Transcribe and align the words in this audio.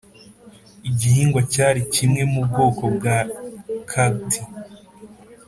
igihingwa 0.89 1.41
cyari 1.53 1.81
kimwe 1.93 2.21
mu 2.31 2.41
bwoko 2.47 2.83
bwa 2.95 3.17
cacti 3.89 4.41